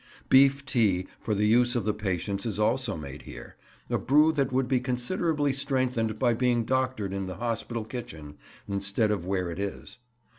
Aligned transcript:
Beef 0.29 0.65
tea 0.65 1.05
for 1.19 1.35
the 1.35 1.45
use 1.45 1.75
of 1.75 1.85
the 1.85 1.93
patients 1.93 2.43
is 2.47 2.57
also 2.57 2.97
made 2.97 3.21
here—a 3.21 3.99
brew 3.99 4.31
that 4.31 4.51
would 4.51 4.67
be 4.67 4.79
considerably 4.79 5.53
strengthened 5.53 6.17
by 6.17 6.33
being 6.33 6.65
doctored 6.65 7.13
in 7.13 7.27
the 7.27 7.35
hospital 7.35 7.85
kitchen 7.85 8.35
instead 8.67 9.11
of 9.11 9.27
where 9.27 9.51
it 9.51 9.59
is. 9.59 9.99